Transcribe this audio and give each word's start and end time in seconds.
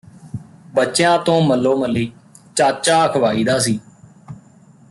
ਬੱਚਿਆ 0.75 1.17
ਤੋਂ 1.17 1.41
ਮੱਲੋ 1.41 1.75
ਮੱਲੀ 1.77 2.11
ਚਾਚਾ 2.55 3.05
ਅਖਵਾਈਦਾ 3.05 3.59
ਸੀ 3.59 3.79